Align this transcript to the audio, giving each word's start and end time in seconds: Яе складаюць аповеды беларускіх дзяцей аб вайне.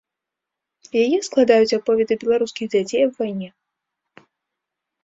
Яе 1.03 1.17
складаюць 1.27 1.77
аповеды 1.79 2.13
беларускіх 2.25 2.65
дзяцей 2.73 3.01
аб 3.09 3.13
вайне. 3.21 3.55